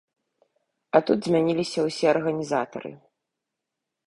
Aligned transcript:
А 0.95 1.01
тут 1.09 1.19
змяніліся 1.29 1.79
ўсе 1.89 2.05
арганізатары. 2.15 2.91